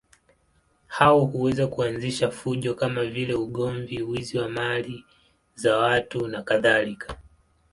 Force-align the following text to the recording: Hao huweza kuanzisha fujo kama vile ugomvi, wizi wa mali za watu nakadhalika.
Hao 0.87 1.25
huweza 1.25 1.67
kuanzisha 1.67 2.31
fujo 2.31 2.73
kama 2.73 3.05
vile 3.05 3.33
ugomvi, 3.33 4.01
wizi 4.01 4.37
wa 4.37 4.49
mali 4.49 5.05
za 5.55 5.77
watu 5.77 6.27
nakadhalika. 6.27 7.17